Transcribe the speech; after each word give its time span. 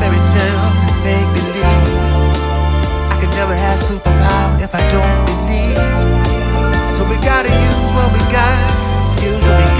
fairy 0.00 0.22
tales 0.32 0.80
and 0.88 0.96
make 1.04 1.28
believe. 1.36 1.64
I 3.12 3.18
could 3.20 3.32
never 3.36 3.54
have 3.54 3.78
superpower 3.78 4.56
if 4.64 4.74
I 4.74 4.82
don't 4.88 5.16
believe. 5.28 5.76
So 6.96 7.04
we 7.04 7.16
gotta 7.20 7.52
use 7.52 7.90
what 7.92 8.08
we 8.16 8.22
got, 8.32 8.58
use 9.22 9.42
what 9.44 9.58
we 9.60 9.68
got. 9.76 9.79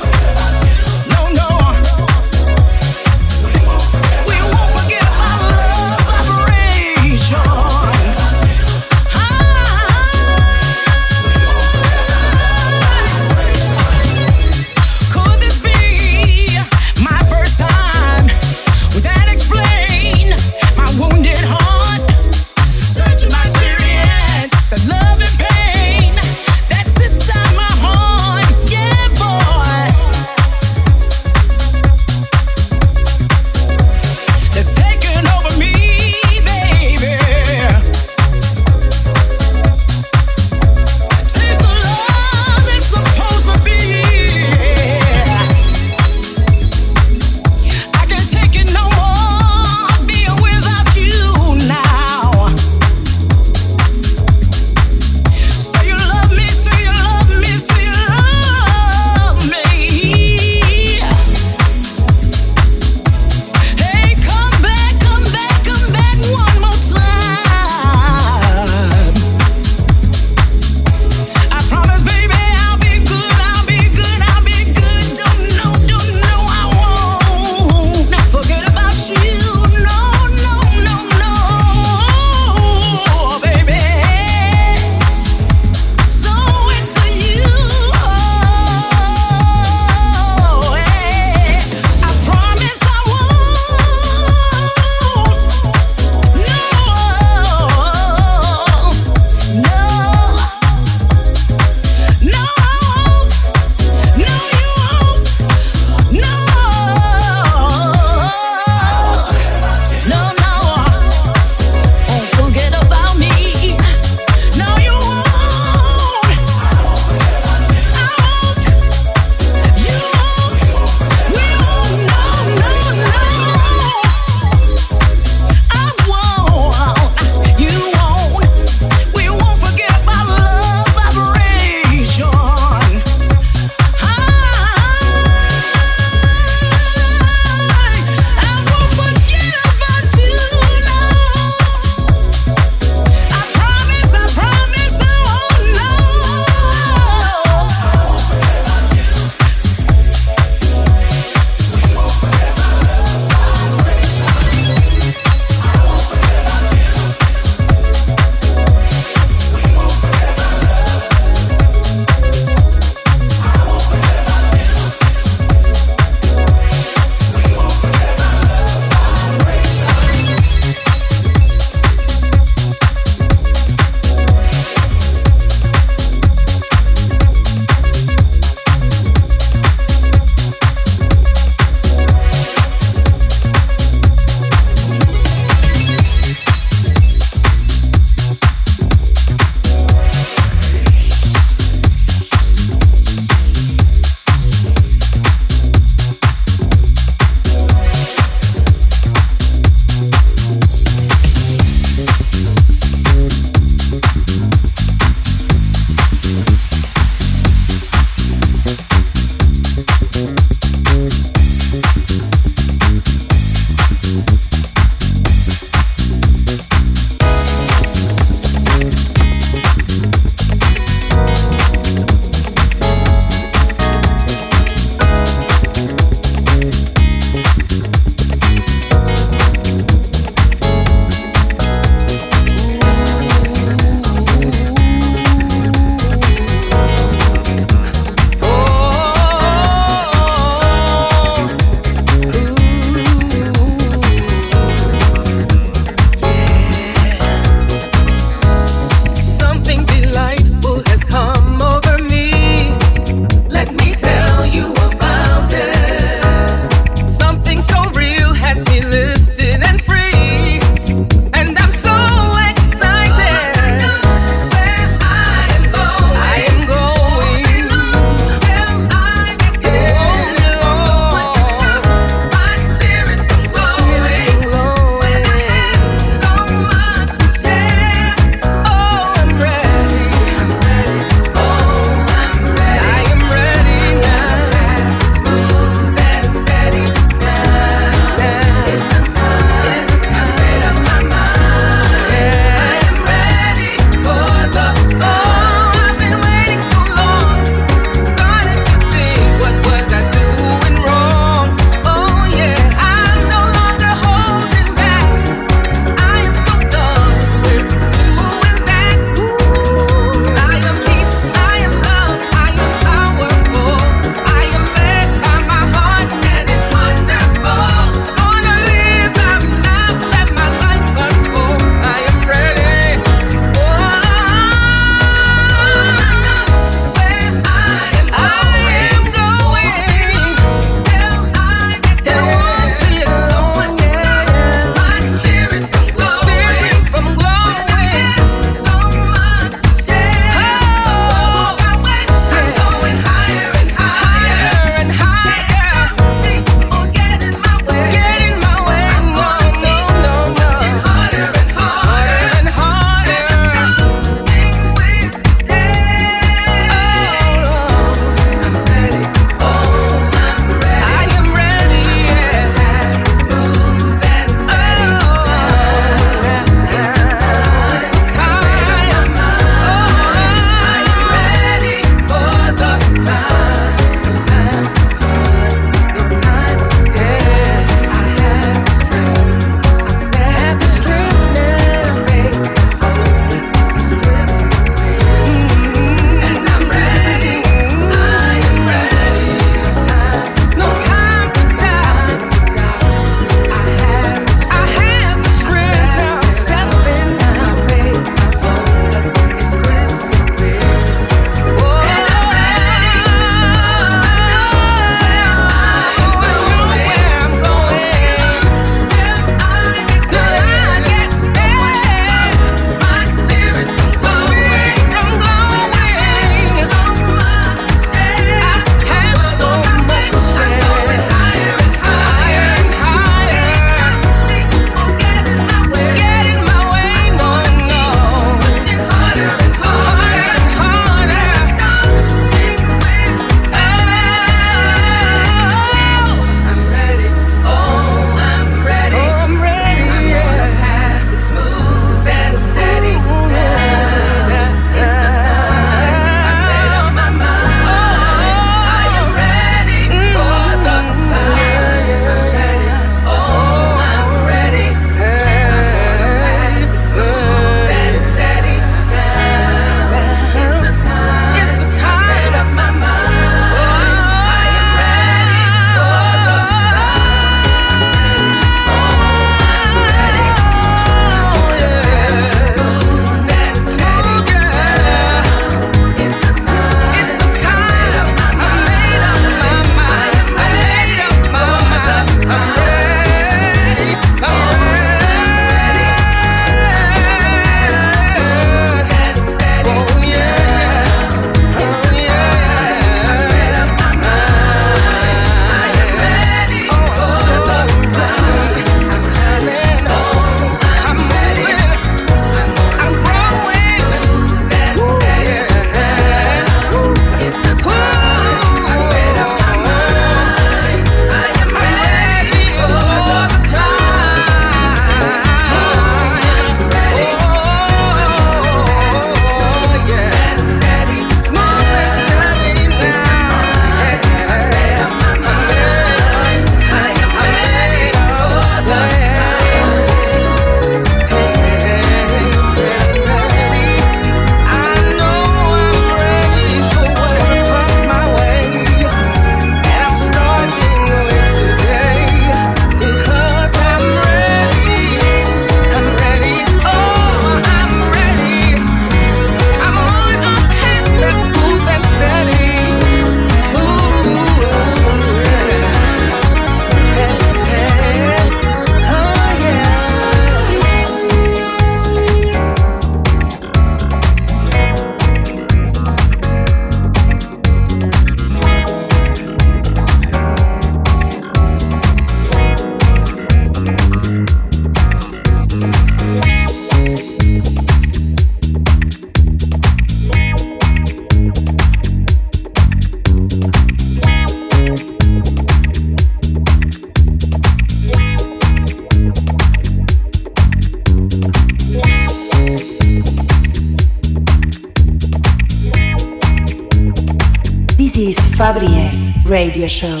Show. 599.71 600.00